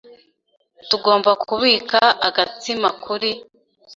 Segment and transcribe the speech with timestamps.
[0.89, 3.31] Tugomba kubika agatsima kuri.